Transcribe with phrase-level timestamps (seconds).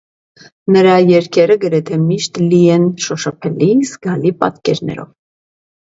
[0.75, 5.11] Նրա երգերը գրեթե միշտ լի են շոշփելի, զգալի պատկերներով։